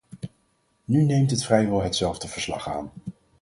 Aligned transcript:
Nu 0.85 1.03
neemt 1.05 1.31
het 1.31 1.43
vrijwel 1.45 1.81
hetzelfde 1.81 2.27
verslag 2.27 2.67
aan. 2.67 2.91